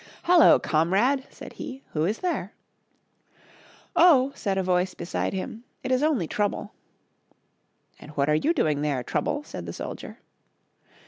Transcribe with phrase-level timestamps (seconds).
[0.23, 2.55] "Halloa, comrade!" said he," who is there?"
[3.95, 4.31] Oh!
[4.33, 6.73] said a voice beside him," it is only Trouble.
[7.99, 10.17] "And what are you doing there, Trouble?*' said the soldier.